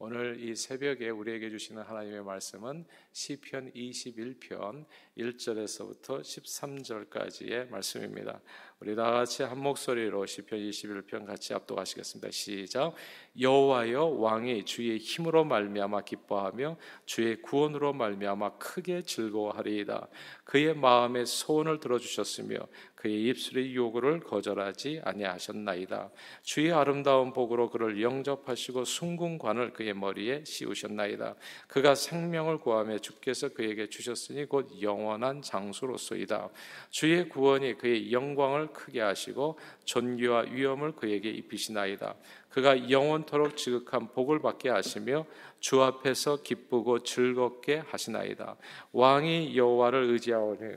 오늘 0.00 0.38
이 0.38 0.54
새벽에 0.54 1.10
우리에게 1.10 1.50
주시는 1.50 1.82
하나님의 1.82 2.22
말씀은 2.22 2.84
시편 3.10 3.72
21편 3.72 4.86
1절에서부터 5.16 6.20
13절까지의 6.20 7.68
말씀입니다. 7.68 8.40
우리 8.80 8.94
다 8.94 9.10
같이 9.10 9.42
한 9.42 9.58
목소리로 9.58 10.24
시편 10.24 10.56
21편 10.56 11.26
같이 11.26 11.52
압도하시겠습니다. 11.52 12.30
시작. 12.30 12.94
여호와여 13.40 14.04
왕이 14.04 14.64
주의 14.66 14.98
힘으로 14.98 15.44
말미암아 15.44 16.02
기뻐하며 16.02 16.76
주의 17.04 17.42
구원으로 17.42 17.92
말미암아 17.92 18.58
크게 18.58 19.02
즐거워하리이다. 19.02 20.06
그의 20.44 20.76
마음의 20.76 21.26
소원을 21.26 21.80
들어 21.80 21.98
주셨으며 21.98 22.56
그의 22.94 23.26
입술의 23.26 23.76
요구를 23.76 24.20
거절하지 24.20 25.02
아니하셨나이다. 25.04 26.10
주의 26.42 26.72
아름다운 26.72 27.32
복으로 27.32 27.70
그를 27.70 28.02
영접하시고 28.02 28.84
숭궁관을 28.84 29.72
그의 29.72 29.94
머리에 29.94 30.44
씌우셨나이다. 30.44 31.36
그가 31.68 31.94
생명을 31.94 32.58
구하며 32.58 32.98
주께서 32.98 33.50
그에게 33.50 33.88
주셨으니 33.88 34.46
곧 34.46 34.68
영원한 34.82 35.42
장수로소이다. 35.42 36.48
주의 36.90 37.28
구원이 37.28 37.78
그의 37.78 38.10
영광을 38.10 38.67
크게 38.72 39.00
하시고 39.00 39.58
존귀와 39.84 40.46
위엄을 40.50 40.92
그에게 40.92 41.30
입히시나이다. 41.30 42.14
그가 42.50 42.90
영원토록 42.90 43.56
지극한 43.56 44.08
복을 44.08 44.40
받게 44.40 44.68
하시며 44.70 45.26
주 45.60 45.82
앞에서 45.82 46.42
기쁘고 46.42 47.02
즐겁게 47.02 47.78
하시나이다. 47.78 48.56
왕이 48.92 49.56
여호와를 49.56 50.04
의지하오니 50.04 50.76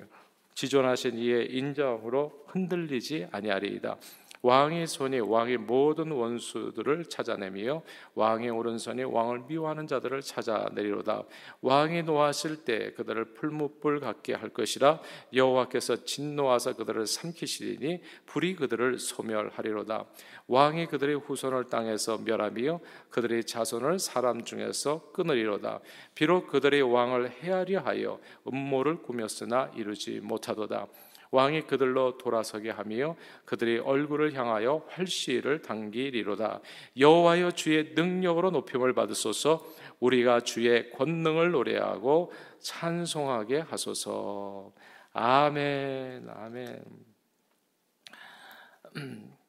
지존하신 0.53 1.17
이의 1.17 1.55
인정으로 1.55 2.45
흔들리지 2.47 3.27
아니하리이다. 3.31 3.97
왕의 4.41 4.87
손이 4.87 5.19
왕의 5.19 5.57
모든 5.57 6.11
원수들을 6.11 7.05
찾아내며 7.05 7.83
왕의 8.15 8.49
오른손이 8.49 9.03
왕을 9.03 9.43
미워하는 9.47 9.87
자들을 9.87 10.21
찾아내리로다. 10.21 11.23
왕이 11.61 12.03
노하실 12.03 12.65
때 12.65 12.91
그들을 12.93 13.33
풀무불 13.33 13.99
같게 13.99 14.33
할 14.33 14.49
것이라 14.49 14.99
여호와께서 15.33 16.03
진노하사 16.05 16.73
그들을 16.73 17.05
삼키시리니 17.05 18.01
불이 18.25 18.55
그들을 18.55 18.97
소멸하리로다. 18.99 20.05
왕이 20.47 20.87
그들의 20.87 21.19
후손을 21.19 21.65
땅에서 21.69 22.17
멸하며 22.17 22.79
그들의 23.09 23.45
자손을 23.45 23.99
사람 23.99 24.43
중에서 24.43 25.11
끊으리로다. 25.11 25.79
비록 26.15 26.47
그들의 26.47 26.81
왕을 26.81 27.31
헤아려 27.41 27.79
하여 27.81 28.19
음모를 28.47 29.01
꾸몄으나 29.03 29.71
이루지 29.75 30.19
못하도다. 30.21 30.87
왕이 31.31 31.61
그들로 31.61 32.17
돌아서게 32.17 32.69
하며 32.69 33.15
그들의 33.45 33.79
얼굴을 33.79 34.33
향하여 34.33 34.85
활시를 34.89 35.61
당기리로다. 35.61 36.61
여호와여 36.97 37.51
주의 37.51 37.93
능력으로 37.95 38.51
높임을 38.51 38.93
받으소서. 38.93 39.65
우리가 39.99 40.41
주의 40.41 40.91
권능을 40.91 41.51
노래하고 41.51 42.31
찬송하게 42.59 43.59
하소서. 43.59 44.73
아멘. 45.13 46.27
아멘. 46.29 46.83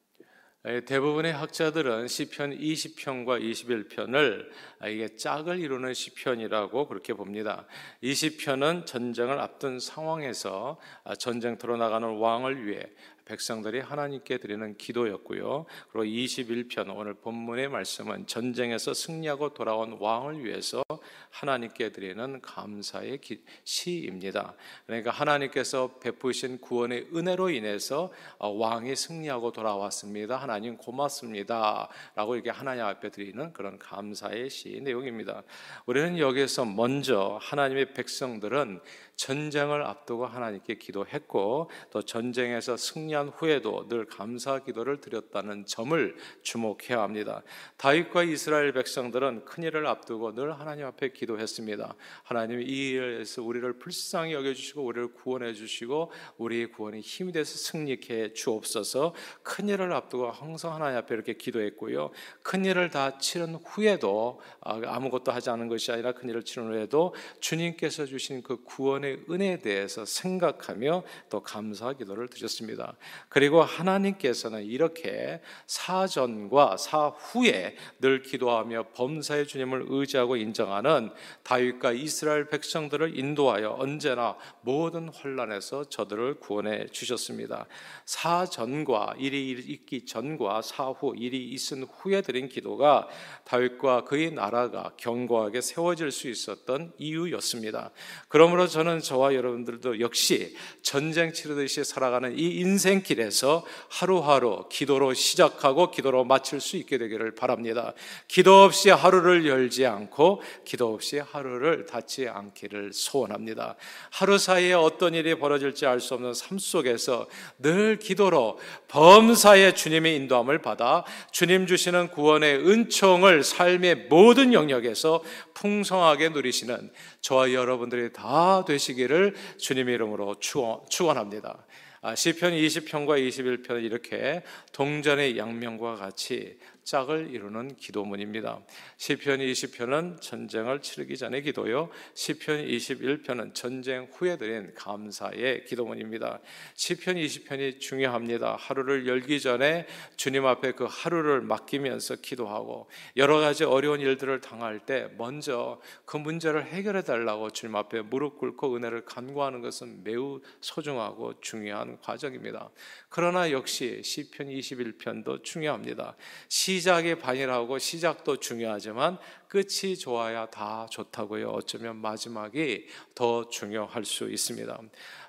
대부분의 0.63 1.33
학자들은 1.33 2.07
시편 2.07 2.57
20편과 2.57 3.41
21편을 3.41 4.47
이게 4.87 5.13
짝을 5.13 5.59
이루는 5.59 5.93
시편이라고 5.93 6.87
그렇게 6.87 7.13
봅니다. 7.13 7.67
20편은 8.01 8.85
전쟁을 8.85 9.41
앞둔 9.41 9.81
상황에서 9.81 10.79
전쟁터로 11.19 11.75
나가는 11.75 12.07
왕을 12.17 12.65
위해 12.65 12.81
백성들이 13.25 13.79
하나님께 13.79 14.37
드리는 14.37 14.77
기도였고요. 14.77 15.65
그리고 15.91 16.05
21편 16.05 16.95
오늘 16.95 17.13
본문의 17.13 17.69
말씀은 17.69 18.27
전쟁에서 18.27 18.93
승리하고 18.93 19.53
돌아온 19.53 19.97
왕을 19.99 20.43
위해서 20.43 20.83
하나님께 21.29 21.91
드리는 21.91 22.41
감사의 22.41 23.19
시입니다. 23.63 24.55
그러니까 24.85 25.11
하나님께서 25.11 25.99
베푸신 25.99 26.59
구원의 26.59 27.07
은혜로 27.15 27.49
인해서 27.49 28.11
어, 28.37 28.49
왕이 28.49 28.95
승리하고 28.95 29.51
돌아왔습니다. 29.51 30.37
하나님 30.37 30.77
고맙습니다. 30.77 31.89
라고 32.15 32.35
이렇게 32.35 32.49
하나님 32.49 32.83
앞에 32.85 33.09
드리는 33.09 33.53
그런 33.53 33.79
감사의 33.79 34.49
시 34.49 34.81
내용입니다. 34.81 35.43
우리는 35.85 36.17
여기서 36.17 36.65
먼저 36.65 37.39
하나님의 37.41 37.93
백성들은 37.93 38.81
전쟁을 39.15 39.83
앞두고 39.83 40.25
하나님께 40.25 40.75
기도했고 40.75 41.69
또 41.91 42.01
전쟁에서 42.01 42.77
승리한 42.77 43.29
후에도 43.29 43.87
늘 43.87 44.05
감사 44.05 44.59
기도를 44.59 44.99
드렸다는 44.99 45.65
점을 45.65 46.15
주목해야 46.41 47.01
합니다. 47.01 47.43
다윗과 47.77 48.23
이스라엘 48.23 48.73
백성들은 48.73 49.45
큰 49.45 49.63
일을 49.63 49.85
앞두고 49.87 50.33
늘 50.33 50.59
하나님 50.59 50.85
앞에 50.85 51.09
기도했습니다. 51.09 51.95
하나님 52.23 52.61
이 52.61 52.89
일에서 52.89 53.43
우리를 53.43 53.71
불쌍히 53.79 54.33
여겨 54.33 54.53
주시고 54.53 54.83
우리를 54.83 55.13
구원해 55.13 55.53
주시고 55.53 56.11
우리의 56.37 56.71
구원이 56.71 57.01
힘이 57.01 57.31
돼서 57.31 57.57
승리케 57.57 58.33
주옵소서. 58.33 59.13
큰 59.43 59.69
일을 59.69 59.93
앞두고 59.93 60.31
항상 60.31 60.73
하나님 60.73 60.97
앞에 60.97 61.13
이렇게 61.13 61.33
기도했고요. 61.33 62.11
큰 62.41 62.65
일을 62.65 62.89
다 62.89 63.17
치른 63.17 63.55
후에도 63.55 64.41
아, 64.61 64.81
아무것도 64.83 65.31
하지 65.31 65.49
않은 65.49 65.67
것이 65.67 65.91
아니라 65.91 66.13
큰 66.13 66.29
일을 66.29 66.43
치른 66.43 66.67
후에도 66.67 67.13
주님께서 67.39 68.05
주신 68.05 68.41
그 68.41 68.63
구원 68.63 69.02
구원의 69.03 69.25
은혜에 69.29 69.59
대해서 69.59 70.05
생각하며 70.05 71.03
또 71.29 71.41
감사 71.41 71.91
기도를 71.91 72.29
드렸습니다. 72.29 72.95
그리고 73.27 73.61
하나님께서는 73.61 74.63
이렇게 74.63 75.41
사전과 75.67 76.77
사후에 76.77 77.75
늘 77.99 78.21
기도하며 78.21 78.87
범사의 78.93 79.47
주님을 79.47 79.85
의지하고 79.89 80.37
인정하는 80.37 81.11
다윗과 81.43 81.91
이스라엘 81.91 82.47
백성들을 82.47 83.19
인도하여 83.19 83.75
언제나 83.77 84.37
모든 84.61 85.09
혼란에서 85.09 85.89
저들을 85.89 86.39
구원해 86.39 86.87
주셨습니다. 86.87 87.65
사전과 88.05 89.15
일이 89.19 89.51
있기 89.51 90.05
전과 90.05 90.61
사후 90.61 91.13
일이 91.17 91.49
있은 91.49 91.83
후에 91.83 92.21
드린 92.21 92.47
기도가 92.47 93.09
다윗과 93.43 94.05
그의 94.05 94.31
나라가 94.31 94.93
견고하게 94.97 95.59
세워질 95.61 96.11
수 96.11 96.29
있었던 96.29 96.93
이유였습니다. 96.97 97.91
그러므로 98.29 98.67
저는 98.67 98.92
저는 98.93 98.99
저와 99.01 99.33
여러분들도 99.33 99.99
역시 99.99 100.55
전쟁 100.81 101.33
치르듯이 101.33 101.83
살아가는 101.83 102.37
이 102.37 102.57
인생길에서 102.57 103.65
하루하루 103.89 104.67
기도로 104.69 105.13
시작하고 105.13 105.89
기도로 105.89 106.25
마칠 106.25 106.59
수 106.59 106.77
있게 106.77 106.97
되기를 106.97 107.33
바랍니다. 107.33 107.93
기도 108.27 108.63
없이 108.63 108.89
하루를 108.89 109.47
열지 109.47 109.85
않고 109.85 110.41
기도 110.65 110.93
없이 110.93 111.19
하루를 111.19 111.85
닫지 111.85 112.27
않기를 112.27 112.91
소원합니다. 112.93 113.75
하루 114.11 114.37
사이에 114.37 114.73
어떤 114.73 115.15
일이 115.15 115.35
벌어질지 115.35 115.85
알 115.85 116.03
수 116.03 116.15
없는 116.15 116.33
삶 116.33 116.59
속에서 116.59 117.27
늘 117.59 117.97
기도로 117.97 118.59
범사의 118.89 119.73
주님의 119.73 120.17
인도함을 120.17 120.61
받아 120.61 121.05
주님 121.31 121.65
주시는 121.65 122.09
구원의 122.09 122.67
은총을 122.67 123.43
삶의 123.43 124.07
모든 124.09 124.51
영역에서 124.51 125.23
풍성하게 125.53 126.29
누리시는 126.29 126.91
저와 127.21 127.53
여러분들이 127.53 128.11
다 128.11 128.65
되시 128.65 128.82
기를 128.91 129.33
주님의 129.57 129.95
이름으로 129.95 130.35
축원합니다. 130.39 131.65
아, 132.01 132.15
시편 132.15 132.51
20편과 132.51 133.25
21편은 133.25 133.81
이렇게 133.81 134.43
동전의 134.73 135.37
양면과 135.37 135.95
같이 135.95 136.57
짝을 136.83 137.29
이루는 137.31 137.75
기도문입니다. 137.75 138.59
시편 138.97 139.39
20편은 139.39 140.21
전쟁을 140.21 140.81
치르기 140.81 141.17
전의 141.17 141.43
기도요. 141.43 141.89
시편 142.13 142.65
21편은 142.65 143.53
전쟁 143.53 144.07
후에 144.11 144.37
드린 144.37 144.73
감사의 144.75 145.65
기도문입니다. 145.65 146.39
시편 146.75 147.15
20편이 147.15 147.79
중요합니다. 147.79 148.55
하루를 148.59 149.07
열기 149.07 149.39
전에 149.39 149.87
주님 150.17 150.45
앞에 150.45 150.73
그 150.73 150.87
하루를 150.89 151.41
맡기면서 151.41 152.17
기도하고 152.17 152.89
여러 153.17 153.39
가지 153.39 153.63
어려운 153.63 154.01
일들을 154.01 154.41
당할 154.41 154.79
때 154.85 155.09
먼저 155.17 155.79
그 156.05 156.17
문제를 156.17 156.65
해결해 156.65 157.03
달라고 157.03 157.49
주님 157.51 157.75
앞에 157.75 158.01
무릎 158.01 158.37
꿇고 158.37 158.75
은혜를 158.75 159.05
간구하는 159.05 159.61
것은 159.61 160.03
매우 160.03 160.41
소중하고 160.61 161.39
중요한 161.39 161.99
과정입니다. 161.99 162.69
그러나 163.09 163.51
역시 163.51 164.01
시편 164.03 164.47
21편도 164.47 165.43
중요합니다. 165.43 166.15
시 166.49 166.72
작이 166.81 167.15
반이라고 167.15 167.77
시작도 167.77 168.37
중요하지만 168.37 169.17
끝이 169.47 169.97
좋아야 169.97 170.45
다 170.47 170.87
좋다고요. 170.89 171.49
어쩌면 171.49 171.97
마지막이 171.97 172.87
더 173.13 173.49
중요할 173.49 174.05
수 174.05 174.29
있습니다. 174.29 174.79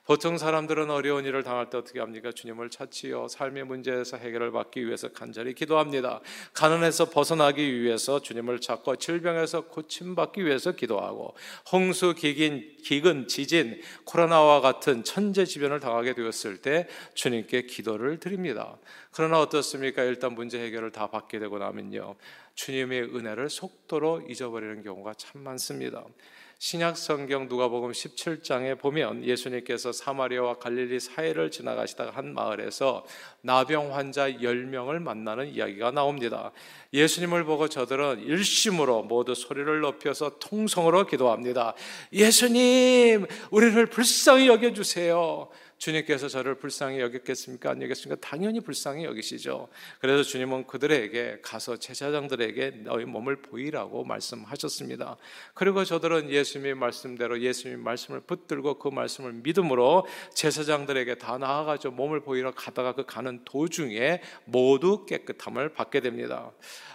보통 0.05 0.37
사람들은 0.37 0.91
어려운 0.91 1.25
일을 1.25 1.43
당할 1.43 1.71
때 1.71 1.79
어떻게 1.79 1.99
합니까? 1.99 2.31
주님을 2.31 2.69
찾지요. 2.69 3.29
삶의 3.29 3.65
문제에서 3.65 4.19
해결을 4.19 4.53
받기 4.53 4.87
위해서 4.87 5.09
간절히 5.09 5.55
기도합니다. 5.55 6.21
가난에서 6.53 7.09
벗어나기 7.09 7.81
위해서 7.81 8.21
주님을 8.21 8.61
찾고 8.61 8.97
질병에서 8.97 9.62
고침받기 9.62 10.45
위해서 10.45 10.73
기도하고 10.73 11.35
홍수, 11.73 12.15
기긴, 12.15 12.77
기근, 12.85 13.27
지진, 13.29 13.81
코로나와 14.05 14.61
같은 14.61 15.05
천재지변을 15.05 15.81
당하게 15.81 16.12
되었을 16.12 16.59
때 16.59 16.87
주님께 17.15 17.62
기도를 17.62 18.21
드립니다. 18.21 18.77
그러나 19.11 19.41
어떻습니까? 19.41 20.03
일단 20.03 20.35
문제 20.35 20.62
해결을 20.62 20.93
다 20.93 21.06
받게 21.06 21.39
되고 21.39 21.59
나면요. 21.59 22.17
주님의 22.56 23.15
은혜를 23.15 23.49
속도로 23.49 24.27
잊어버리는 24.29 24.83
경우가 24.83 25.15
참 25.15 25.43
많습니다. 25.43 26.05
신약 26.66 26.96
성경 26.96 27.46
누가복음 27.46 27.93
17장에 27.93 28.78
보면 28.78 29.22
예수님께서 29.22 29.93
사마리아와 29.93 30.55
갈릴리 30.55 30.99
사이를 30.99 31.50
지나가시다가 31.50 32.12
한 32.12 32.32
마을에서 32.32 33.05
나병 33.43 33.94
환자 33.94 34.31
10명을 34.31 34.99
만나는 34.99 35.52
이야기가 35.52 35.90
나옵니다. 35.90 36.52
예수님을 36.94 37.44
보고 37.44 37.69
저들은 37.69 38.20
일심으로 38.20 39.02
모두 39.02 39.34
소리를 39.34 39.81
높여서 39.81 40.38
통성으로 40.38 41.05
기도합니다. 41.05 41.75
예수님, 42.14 43.26
우리를 43.50 43.84
불쌍히 43.84 44.49
여겨 44.49 44.72
주세요. 44.72 45.50
주님께서 45.84 46.28
저를 46.28 46.54
불쌍히 46.54 46.98
여겼겠습니까? 47.00 47.72
안 47.72 47.82
여겼습니까? 47.82 48.19
당연히 48.26 48.60
불쌍히 48.60 49.04
여기시죠. 49.04 49.69
그래서 50.00 50.22
주님은 50.22 50.66
그들에게 50.66 51.40
가서 51.42 51.76
제사장들에게 51.76 52.84
너희 52.84 53.04
몸을 53.04 53.42
보이라고 53.42 54.02
말씀하셨습니다. 54.04 55.19
그리고 55.52 55.84
저들은 55.84 56.31
예수님의 56.31 56.76
말씀대로 56.76 57.42
예수님의 57.42 57.84
말씀을 57.84 58.20
붙들고 58.20 58.78
그 58.78 58.88
말씀을 58.88 59.34
믿음으로 59.34 60.06
제사장들에게 60.32 61.16
다 61.16 61.36
나아가죠. 61.36 61.90
몸을 61.90 62.20
보이러 62.20 62.52
가다가 62.52 62.94
그 62.94 63.04
가는 63.04 63.42
도중에 63.44 64.22
모두 64.46 65.04
깨끗함을 65.04 65.75
받게 65.75 66.00
됩니다. 66.00 66.50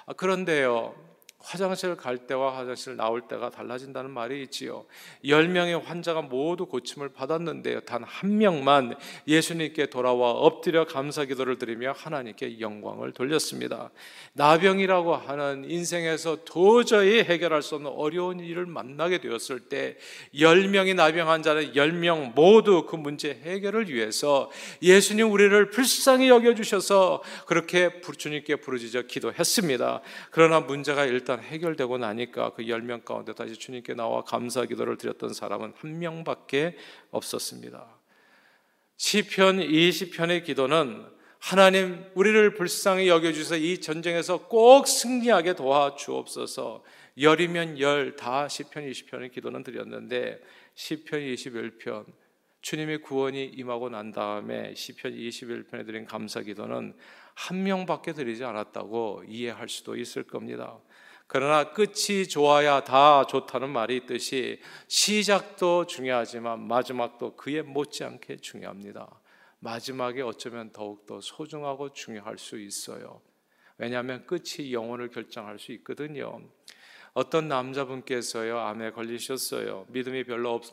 아, 0.08 0.14
그런데요. 0.14 0.96
화장실 1.40 1.96
갈 1.96 2.18
때와 2.18 2.58
화장실 2.58 2.98
나올 2.98 3.22
때가 3.22 3.50
달라진다는 3.50 4.12
말이 4.12 4.44
있지요. 4.44 4.86
10명의 5.24 5.82
환자가 5.82 6.22
모두 6.22 6.66
고침을 6.66 7.10
받았는데요. 7.10 7.82
단 7.82 8.10
한 8.20 8.38
명만 8.38 8.96
예수님께 9.28 9.86
돌아와 9.88 10.32
엎드려 10.32 10.86
감사 10.86 11.26
기도를 11.26 11.58
드리며 11.58 11.94
하나님께 11.96 12.60
영광을 12.60 13.12
돌렸습니다. 13.14 13.92
나병이라고 14.34 15.16
하는 15.16 15.70
인생에서 15.70 16.40
도저히 16.44 17.22
해결할 17.24 17.62
수 17.62 17.76
없는 17.76 17.92
어려운 17.92 18.40
일을 18.40 18.66
만나게 18.66 19.20
되었을 19.20 19.62
때 19.62 19.98
10명의 20.34 20.96
나병 20.96 21.30
환자는 21.30 21.74
10명 21.74 22.34
모두 22.34 22.86
그 22.86 22.96
문제 22.96 23.40
해결을 23.44 23.90
위해서 23.90 24.50
예수님 24.82 25.32
우리를 25.32 25.70
불쌍히 25.70 26.30
여겨 26.30 26.56
주셔서 26.56 27.22
그렇게 27.46 28.02
주님께 28.18 28.58
부르짖어 28.58 29.04
기도했습니다. 29.04 30.02
그러나 30.32 30.60
문제가 30.60 31.06
일단 31.06 31.29
일단 31.30 31.44
해결되고 31.44 32.00
나니까 32.00 32.54
그 32.54 32.64
10명 32.64 33.06
가운데 33.06 33.36
다시 33.36 33.54
주님께 33.54 33.94
나와 33.94 34.24
감사 34.24 34.66
기도를 34.66 34.98
드렸던 34.98 35.32
사람은 35.36 35.74
한 35.78 36.00
명밖에 36.00 36.76
없었습니다. 37.12 37.86
시편 38.98 39.60
20편의 39.60 40.44
기도는 40.44 41.06
하나님 41.38 42.04
우리를 42.16 42.56
불쌍히 42.56 43.08
여겨 43.08 43.32
주셔서 43.32 43.58
이 43.58 43.80
전쟁에서 43.80 44.48
꼭 44.48 44.88
승리하게 44.88 45.54
도와 45.54 45.96
주옵소서. 45.96 46.84
열이면 47.22 47.80
열 47.80 48.16
다 48.16 48.48
시편 48.48 48.90
20편의 48.90 49.32
기도는 49.32 49.62
드렸는데 49.62 50.42
시편 50.74 51.20
21편 51.20 52.06
주님의 52.62 53.04
구원이 53.04 53.46
임하고 53.56 53.90
난 53.90 54.12
다음에 54.12 54.74
시편 54.74 55.14
21편에 55.14 55.86
드린 55.86 56.06
감사 56.06 56.42
기도는 56.42 56.96
한 57.36 57.64
명밖에 57.64 58.14
드리지 58.14 58.44
않았다고 58.44 59.26
이해할 59.28 59.70
수도 59.70 59.96
있을 59.96 60.24
겁니다. 60.24 60.80
그러나 61.32 61.74
끝이 61.74 62.28
좋아야 62.28 62.84
다 62.84 63.24
좋다는 63.24 63.70
말이 63.70 63.98
있듯이 63.98 64.60
시작도 64.88 65.86
중요하지만 65.86 66.60
마지막도 66.68 67.36
그에 67.36 67.62
못지않게 67.62 68.38
중요합니다. 68.38 69.08
마지막에 69.60 70.24
어쩌면 70.24 70.72
더욱더 70.72 71.22
소중하고 71.22 71.94
중요할 71.94 72.40
수 72.40 72.60
있어요. 72.60 73.22
왜냐하면 73.78 74.26
끝이 74.26 74.74
영혼을 74.74 75.10
결정할 75.10 75.60
수 75.60 75.72
있거든요. 75.74 76.42
어떤 77.14 77.48
남자분께서요 77.48 78.58
암에 78.58 78.90
걸리셨어요. 78.90 79.86
믿음이 79.90 80.24
별로 80.24 80.56
없, 80.56 80.64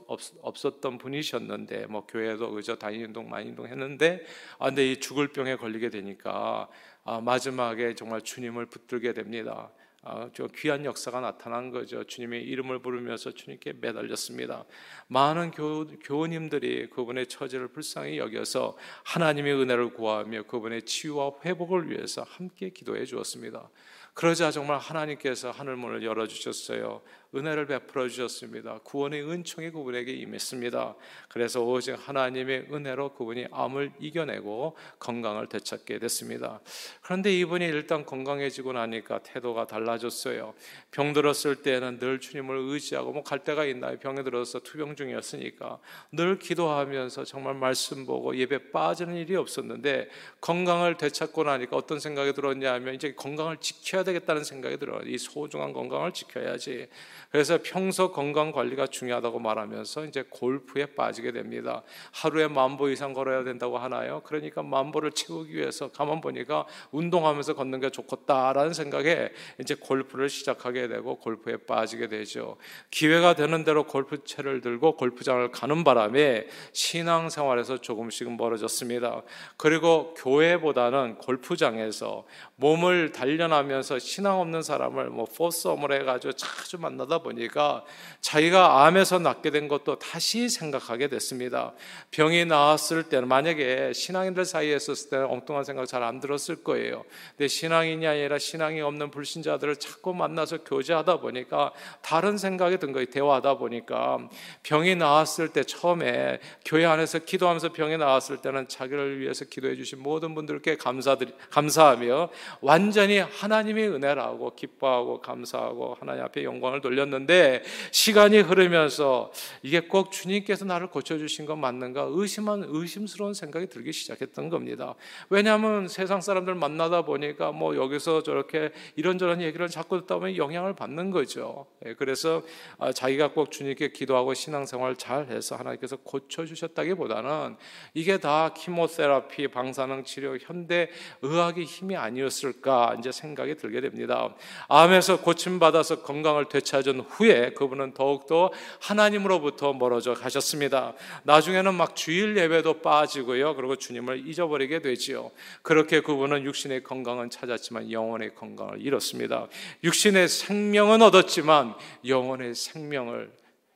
없 0.41 0.65
었던 0.65 0.97
분이셨는데 0.97 1.85
뭐 1.85 2.07
교회도 2.07 2.53
그저 2.53 2.77
다니는 2.77 3.13
많이 3.29 3.51
운동했는데 3.51 4.25
아 4.59 4.67
근데 4.67 4.91
이 4.91 5.01
죽을 5.01 5.29
병에 5.29 5.57
걸리게 5.57 5.91
되니까 5.91 6.71
아, 7.05 7.21
마지막에 7.21 7.95
정말 7.95 8.23
주님을 8.23 8.65
붙들게 8.67 9.13
됩니다. 9.13 9.71
아, 10.09 10.31
저 10.33 10.47
귀한 10.55 10.85
역사가 10.85 11.19
나타난 11.21 11.73
거죠. 11.73 12.05
주님의 12.05 12.45
이름을 12.45 12.79
부르면서 12.79 13.33
주님께 13.33 13.73
매달렸습니다. 13.81 14.65
많은 15.09 15.51
교, 15.51 15.85
교우님들이 16.05 16.91
그분의 16.91 17.27
처지를 17.27 17.67
불쌍히 17.67 18.19
여겨서 18.19 18.77
하나님의 19.03 19.55
은혜를 19.55 19.95
구하며 19.95 20.45
그분의 20.45 20.83
치유와 20.83 21.33
회복을 21.45 21.91
위해서 21.91 22.23
함께 22.23 22.71
기도해 22.71 23.05
주었습니다. 23.05 23.69
그러자 24.15 24.53
정말 24.53 24.79
하나님께서 24.79 25.51
하늘문을 25.51 26.05
열어주셨어요. 26.05 27.03
은혜를 27.35 27.67
베풀어 27.67 28.09
주셨습니다. 28.09 28.79
구원의 28.85 29.29
은총이 29.29 29.71
그분에게 29.71 30.13
임했습니다. 30.13 30.95
그래서 31.29 31.63
오직 31.63 31.93
하나님의 31.93 32.69
은혜로 32.73 33.15
그분이 33.15 33.47
암을 33.51 33.93
이겨내고 33.99 34.77
건강을 34.99 35.49
되찾게 35.49 35.99
됐습니다. 35.99 36.61
그런데 37.03 37.37
이분이 37.39 37.65
일단 37.65 38.05
건강해지고 38.05 38.73
나니까 38.73 39.21
태도가 39.23 39.67
달라졌어요. 39.67 40.55
병 40.91 41.13
들었을 41.13 41.57
때는 41.63 41.99
늘 41.99 42.21
주님을 42.21 42.57
의지하고 42.57 43.13
뭐갈 43.13 43.45
때가 43.45 43.65
있나요? 43.65 43.99
병에 43.99 44.23
들어서 44.23 44.61
투병 44.61 44.97
중이었으니까 44.97 45.79
늘 46.13 46.39
기도하면서 46.39 47.25
정말 47.25 47.55
말씀 47.55 48.07
보고 48.07 48.37
예배 48.37 48.71
빠지는 48.71 49.17
일이 49.17 49.37
없었는데 49.37 50.09
건강을 50.41 50.97
되찾고 50.97 51.45
나니까 51.45 51.77
어떤 51.77 52.01
생각이 52.01 52.33
들었냐면 52.33 52.95
이제 52.95 53.15
건강을 53.15 53.59
지켜야 53.59 54.05
되겠다는 54.05 54.45
생각이 54.45 54.79
들어요. 54.79 55.01
이 55.07 55.19
소중한 55.19 55.73
건강을 55.73 56.13
지켜야지. 56.13 56.89
그래서 57.31 57.59
평소 57.63 58.13
건강 58.13 58.53
관리가 58.53 58.87
중요하다고 58.87 59.39
말하면서 59.39 60.07
이제 60.07 60.25
골프에 60.29 60.87
빠지게 60.87 61.33
됩니다. 61.33 61.83
하루에 62.13 62.49
만보 62.49 62.91
이상 62.91 63.13
걸어야 63.13 63.45
된다고 63.45 63.79
하나요? 63.79 64.23
그러니까 64.25 64.63
만보를 64.63 65.13
채우기 65.13 65.55
위해서 65.55 65.89
가만 65.89 66.21
보니까 66.21 66.67
운동하면서 66.91 67.55
걷는 67.55 67.81
게 67.81 67.91
좋겠다라는 67.91 68.73
생각에 68.73 69.31
이제 69.61 69.75
골프를 69.75 70.29
시작하게 70.29 70.89
되고 70.89 71.17
골프에 71.17 71.57
빠지게 71.57 72.09
되죠. 72.09 72.57
기회가 72.91 73.35
되는 73.35 73.65
대로 73.65 73.85
골프채를 73.85 74.61
들고 74.61 74.97
골프장을 74.97 75.51
가는 75.51 75.85
바람에 75.85 76.47
신앙생활에서 76.73 77.79
조금씩 77.81 78.37
멀어졌습니다. 78.37 79.23
그리고 79.57 80.15
교회보다는 80.15 81.17
골프장에서 81.19 82.25
몸을 82.57 83.13
단련하면서 83.13 83.99
신앙 83.99 84.41
없는 84.41 84.63
사람을 84.63 85.11
뭐 85.11 85.27
포썸을 85.27 85.93
해가지고 86.01 86.33
자주 86.33 86.79
만나 86.79 87.06
다 87.07 87.19
보니까 87.19 87.85
자기가 88.21 88.87
암에서 88.87 89.19
낫게 89.19 89.51
된 89.51 89.69
것도 89.69 89.99
다시 89.99 90.49
생각하게 90.49 91.09
됐습니다. 91.09 91.73
병이 92.11 92.47
나았을 92.47 93.05
때는 93.05 93.29
만약에 93.29 93.93
신앙인들 93.93 94.45
사이에 94.45 94.77
있었을 94.77 95.11
때는 95.11 95.27
엉뚱한 95.27 95.65
생각 95.65 95.87
잘 95.87 96.07
안 96.07 96.21
들었을 96.21 96.63
거예요. 96.63 97.05
근데 97.37 97.49
신앙인이 97.49 98.07
아니라 98.07 98.39
신앙이 98.39 98.81
없는 98.81 99.11
불신자들을 99.11 99.77
자꾸 99.77 100.15
만나서 100.15 100.59
교제하다 100.65 101.21
보니까 101.21 101.73
다른 102.03 102.39
생각이 102.39 102.79
든 102.79 102.93
거예요. 102.93 103.07
대화하다 103.07 103.59
보니까 103.59 104.29
병이 104.63 104.97
나았을 104.97 105.49
때 105.49 105.65
처음에 105.65 106.41
교회 106.65 106.85
안에서 106.85 107.19
기도하면서 107.21 107.73
병이 107.73 107.97
나았을 107.99 108.39
때는 108.39 108.69
자기를 108.69 109.21
위해서 109.21 109.45
기도해 109.45 109.77
주신 109.77 110.03
모든 110.03 110.35
분들께 110.35 110.77
감사드리 110.77 111.33
감사하며 111.51 112.29
완전히 112.61 113.19
하나님의 113.19 113.89
은혜라고 113.89 114.55
기뻐하고 114.55 115.21
감사하고 115.21 115.97
하나님 116.01 116.25
앞에 116.25 116.45
영광을 116.45 116.81
돌 116.81 116.96
렸는데 116.97 117.63
시간이 117.93 118.41
흐르면서 118.41 119.33
이게 119.63 119.81
꼭 119.81 120.11
주님께서 120.11 120.65
나를 120.65 120.89
고쳐주신 120.89 121.47
건 121.47 121.61
맞는가 121.61 122.09
의심한 122.11 122.65
의심스러운 122.67 123.35
생각이 123.35 123.69
들기 123.69 123.93
시작했던 123.93 124.49
겁니다. 124.49 124.95
왜냐하면 125.31 125.89
세상 125.89 126.21
사람들 126.21 126.55
만나다 126.55 127.03
보니까 127.03 127.53
뭐 127.53 127.77
여기서 127.77 128.23
저렇게 128.23 128.71
이런저런 128.97 129.41
얘기를 129.43 129.69
자꾸 129.69 130.01
듣다 130.01 130.17
보면 130.17 130.37
영향을 130.37 130.75
받는 130.75 131.11
거죠. 131.11 131.67
예, 131.85 131.95
그래서 131.95 132.43
아, 132.79 132.93
자기가 132.93 133.33
꼭 133.33 133.51
주님께 133.51 133.93
기도하고 133.93 134.35
신앙생활 134.35 134.97
잘 134.97 135.27
해서 135.27 135.57
하나님께서 135.57 135.97
고쳐주셨다기보다는 135.97 137.57
이게 137.95 138.19
다 138.19 138.53
키모테라피, 138.55 139.49
방사능 139.49 140.05
치료, 140.05 140.37
현대 140.39 140.89
의학의 141.23 141.65
힘이 141.65 141.97
아니었을까 141.97 142.97
이제 142.99 143.13
생각이 143.13 143.57
들게 143.57 143.81
됩니다. 143.81 144.35
암에서 144.69 145.21
고침받아서 145.21 146.03
건강을 146.03 146.49
되찾은 146.49 146.86
후에 147.01 147.51
그분은 147.51 147.95
더욱더 147.95 148.51
하나님으로부터 148.81 149.73
멀어져 149.73 150.15
가셨습니다. 150.15 150.95
나중에는 151.25 151.75
막 151.75 151.97
주일 151.97 152.37
예배도 152.37 152.81
빠지고요. 152.81 153.57
그리고 153.57 153.77
주님을 153.77 154.27
잊어버리게 154.29 154.81
되지요. 154.81 155.31
그렇게 155.63 156.01
그분은 156.01 156.45
육신의 156.45 156.83
건강은 156.83 157.31
찾았지만 157.31 157.93
영혼의 157.93 158.35
건강을 158.35 158.81
잃었습니다. 158.81 159.49
육신의 159.85 160.29
생명은 160.29 161.03
얻었지만 161.03 161.75
영혼의 162.07 162.55
생명을 162.55 163.31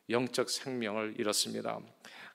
영적 0.08 0.50
생명을 0.50 1.14
잃었습니다. 1.18 1.78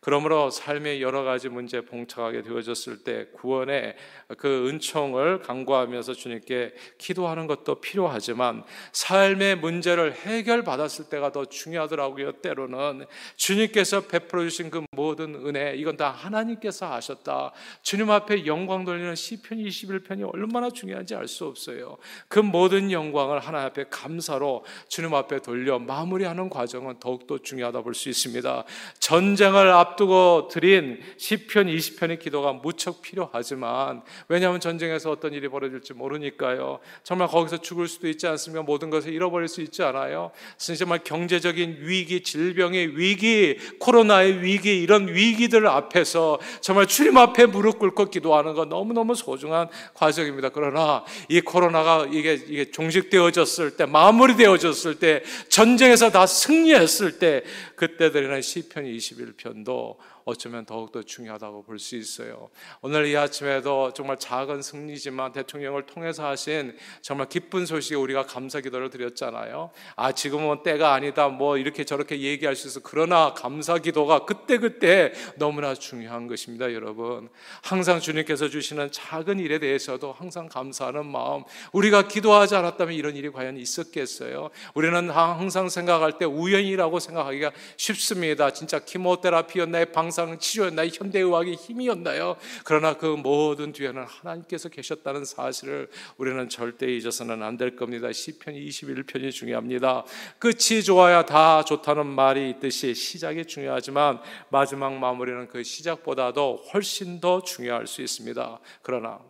그러므로 0.05 0.51
삶의 0.51 1.01
여러 1.01 1.23
가지 1.23 1.49
문제에 1.49 1.81
봉착하게 1.81 2.43
되어졌을 2.43 2.99
때 2.99 3.25
구원의 3.33 3.95
그 4.37 4.69
은총을 4.69 5.39
간구하면서 5.41 6.13
주님께 6.13 6.75
기도하는 6.99 7.47
것도 7.47 7.81
필요하지만 7.81 8.63
삶의 8.91 9.55
문제를 9.55 10.13
해결받았을 10.13 11.05
때가 11.09 11.31
더 11.31 11.45
중요하더라고요. 11.45 12.33
때로는 12.33 13.07
주님께서 13.35 14.01
베풀어 14.01 14.43
주신 14.43 14.69
그 14.69 14.85
모든 14.91 15.33
은혜 15.43 15.73
이건 15.75 15.97
다 15.97 16.11
하나님께서 16.11 16.85
하셨다. 16.85 17.51
주님 17.81 18.11
앞에 18.11 18.45
영광 18.45 18.85
돌리는 18.85 19.15
시편 19.15 19.57
21편이 19.57 20.31
얼마나 20.31 20.69
중요한지 20.69 21.15
알 21.15 21.27
수 21.27 21.45
없어요. 21.47 21.97
그 22.27 22.37
모든 22.37 22.91
영광을 22.91 23.39
하나님 23.39 23.65
앞에 23.69 23.85
감사로 23.89 24.63
주님 24.87 25.15
앞에 25.15 25.39
돌려 25.39 25.79
마무리하는 25.79 26.51
과정은 26.51 26.99
더욱더 26.99 27.39
중요하다 27.39 27.81
볼 27.81 27.95
수 27.95 28.09
있습니다. 28.09 28.65
전쟁을 28.99 29.71
앞 29.71 29.94
앞두고 29.95 30.49
드린 30.51 30.99
시편 31.17 31.67
20편의 31.67 32.19
기도가 32.19 32.53
무척 32.53 33.01
필요하지만 33.01 34.03
왜냐하면 34.27 34.59
전쟁에서 34.59 35.11
어떤 35.11 35.33
일이 35.33 35.47
벌어질지 35.47 35.93
모르니까요. 35.93 36.79
정말 37.03 37.27
거기서 37.27 37.57
죽을 37.57 37.87
수도 37.87 38.07
있지 38.07 38.27
않습니까? 38.27 38.63
모든 38.63 38.89
것을 38.89 39.13
잃어버릴 39.13 39.47
수 39.47 39.61
있지 39.61 39.83
않아요. 39.83 40.31
정말 40.57 41.03
경제적인 41.03 41.79
위기, 41.81 42.21
질병의 42.21 42.97
위기, 42.97 43.57
코로나의 43.79 44.43
위기 44.43 44.81
이런 44.81 45.07
위기들 45.07 45.67
앞에서 45.67 46.39
정말 46.61 46.85
주님 46.87 47.17
앞에 47.17 47.45
무릎 47.47 47.79
꿇고 47.79 48.05
기도하는 48.05 48.53
건 48.53 48.69
너무너무 48.69 49.15
소중한 49.15 49.69
과정입니다. 49.93 50.49
그러나 50.49 51.03
이 51.29 51.41
코로나가 51.41 52.07
이게, 52.11 52.33
이게 52.33 52.71
종식되어졌을 52.71 53.77
때 53.77 53.85
마무리되어졌을 53.85 54.99
때 54.99 55.23
전쟁에서 55.49 56.11
다 56.11 56.25
승리했을 56.25 57.19
때 57.19 57.43
그때 57.75 58.11
드리는 58.11 58.41
시편 58.41 58.85
21편도 58.85 59.74
것이요 59.75 60.14
어쩌면 60.25 60.65
더욱더 60.65 61.03
중요하다고 61.03 61.63
볼 61.63 61.75
수 61.79 61.95
있어요. 61.95 62.49
오늘 62.81 63.05
이 63.05 63.15
아침에도 63.15 63.91
정말 63.93 64.17
작은 64.17 64.61
승리지만 64.61 65.33
대통령을 65.33 65.85
통해서 65.85 66.25
하신 66.25 66.75
정말 67.01 67.27
기쁜 67.27 67.65
소식에 67.65 67.95
우리가 67.95 68.25
감사 68.25 68.59
기도를 68.59 68.89
드렸잖아요. 68.89 69.69
아, 69.95 70.11
지금은 70.13 70.63
때가 70.63 70.93
아니다. 70.93 71.27
뭐 71.27 71.57
이렇게 71.57 71.83
저렇게 71.83 72.21
얘기할 72.21 72.55
수 72.55 72.67
있어. 72.67 72.79
그러나 72.81 73.33
감사 73.33 73.77
기도가 73.77 74.25
그때그때 74.25 75.11
너무나 75.35 75.73
중요한 75.75 76.27
것입니다, 76.27 76.73
여러분. 76.73 77.29
항상 77.61 77.99
주님께서 77.99 78.49
주시는 78.49 78.91
작은 78.91 79.39
일에 79.39 79.59
대해서도 79.59 80.13
항상 80.13 80.47
감사하는 80.47 81.05
마음. 81.05 81.43
우리가 81.73 82.07
기도하지 82.07 82.55
않았다면 82.55 82.95
이런 82.95 83.15
일이 83.15 83.29
과연 83.29 83.57
있었겠어요? 83.57 84.49
우리는 84.73 85.09
항상 85.09 85.69
생각할 85.69 86.17
때 86.17 86.25
우연이라고 86.25 86.99
생각하기가 86.99 87.51
쉽습니다. 87.77 88.51
진짜 88.51 88.79
키모테라피였나요? 88.79 89.85
방 89.87 90.09
사능 90.15 90.39
치료였나요? 90.39 90.89
현대의학의 90.93 91.55
힘이었나요? 91.55 92.37
그러나 92.63 92.93
그 92.97 93.05
모든 93.05 93.73
뒤에는 93.73 94.03
하나님께서 94.03 94.69
계셨다는 94.69 95.25
사실을 95.25 95.89
우리는 96.17 96.47
절대 96.47 96.87
잊어서는 96.95 97.43
안 97.43 97.55
될 97.57 97.75
겁니다. 97.75 98.11
시편 98.11 98.53
21편이 98.53 99.31
중요합니다. 99.31 100.03
끝이 100.39 100.83
좋아야 100.83 101.23
다 101.25 101.63
좋다는 101.63 102.05
말이 102.05 102.49
있듯이 102.49 102.93
시작이 102.93 103.45
중요하지만 103.45 104.19
마지막 104.49 104.93
마무리는 104.93 105.47
그 105.47 105.63
시작보다도 105.63 106.65
훨씬 106.73 107.21
더 107.21 107.41
중요할 107.41 107.87
수 107.87 108.01
있습니다. 108.01 108.59
그러나 108.81 109.21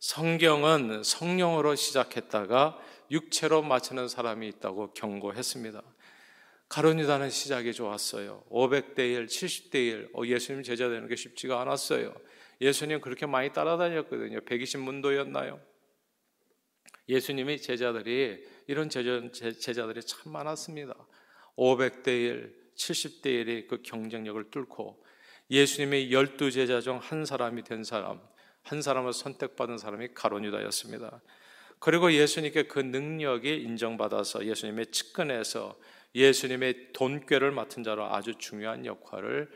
성경은 0.00 1.02
성령으로 1.02 1.74
시작했다가 1.74 2.78
육체로 3.10 3.62
마치는 3.62 4.08
사람이 4.08 4.48
있다고 4.48 4.92
경고했습니다. 4.94 5.82
가론유다는 6.68 7.30
시작이 7.30 7.72
좋았어요. 7.72 8.44
500대 8.50 8.98
1, 8.98 9.26
70대 9.26 9.74
1. 9.74 10.10
어, 10.14 10.26
예수님 10.26 10.62
제자 10.62 10.88
되는 10.88 11.08
게 11.08 11.16
쉽지가 11.16 11.60
않았어요. 11.60 12.14
예수님 12.60 13.00
그렇게 13.00 13.26
많이 13.26 13.52
따라다녔거든요. 13.52 14.40
120문도였나요? 14.40 15.60
예수님의 17.08 17.62
제자들이 17.62 18.44
이런 18.66 18.90
제자, 18.90 19.22
제자들이 19.32 20.02
참 20.02 20.32
많았습니다. 20.32 20.94
500대 21.56 22.08
1, 22.08 22.72
70대 22.76 23.26
1의 23.26 23.66
그 23.66 23.82
경쟁력을 23.82 24.50
뚫고 24.50 25.02
예수님의 25.50 26.12
열두 26.12 26.50
제자 26.50 26.80
중 26.82 26.98
한 26.98 27.24
사람이 27.24 27.64
된 27.64 27.82
사람, 27.82 28.20
한 28.62 28.82
사람을 28.82 29.14
선택받은 29.14 29.78
사람이 29.78 30.08
가론유다였습니다. 30.14 31.22
그리고 31.78 32.12
예수님께 32.12 32.64
그 32.64 32.80
능력이 32.80 33.62
인정받아서 33.62 34.44
예수님의 34.44 34.86
측근에서 34.86 35.78
예수님의 36.14 36.92
돈꾀를 36.92 37.50
맡은 37.52 37.82
자로 37.82 38.04
아주 38.06 38.34
중요한 38.34 38.86
역할을 38.86 39.50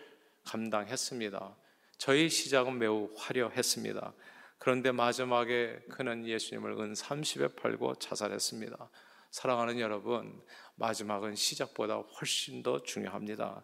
감당했습니다. 0.44 1.56
저희 1.98 2.28
시작은 2.28 2.78
매우 2.78 3.10
화려했습니다. 3.16 4.12
그런데 4.58 4.92
마지막에 4.92 5.80
그는 5.90 6.26
예수님을 6.26 6.78
은 6.80 6.92
30에 6.92 7.56
팔고 7.56 7.96
자살했습니다. 7.96 8.90
사랑하는 9.30 9.80
여러분, 9.80 10.40
마지막은 10.76 11.34
시작보다 11.34 11.96
훨씬 11.96 12.62
더 12.62 12.82
중요합니다. 12.82 13.62